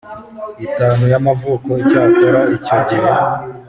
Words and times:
itanu 0.65 1.03
y 1.11 1.15
amavuko 1.19 1.69
Icyakora 1.83 2.39
icyo 2.55 2.77
gihe 2.87 3.11